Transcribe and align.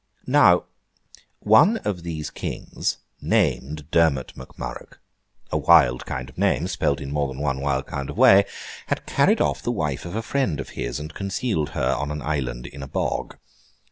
Now, 0.25 0.63
one 1.41 1.77
of 1.77 2.01
these 2.01 2.31
Kings, 2.31 2.97
named 3.21 3.91
Dermond 3.91 4.35
Mac 4.35 4.57
Murrough 4.57 4.95
(a 5.51 5.59
wild 5.59 6.07
kind 6.07 6.27
of 6.27 6.39
name, 6.39 6.67
spelt 6.67 6.99
in 6.99 7.11
more 7.11 7.27
than 7.27 7.37
one 7.39 7.61
wild 7.61 7.85
kind 7.85 8.09
of 8.09 8.17
way), 8.17 8.45
had 8.87 9.05
carried 9.05 9.41
off 9.41 9.61
the 9.61 9.69
wife 9.71 10.03
of 10.03 10.15
a 10.15 10.23
friend 10.23 10.59
of 10.59 10.69
his, 10.69 10.99
and 10.99 11.13
concealed 11.13 11.69
her 11.77 11.93
on 11.93 12.09
an 12.09 12.23
island 12.23 12.65
in 12.65 12.81
a 12.81 12.87
bog. 12.87 13.35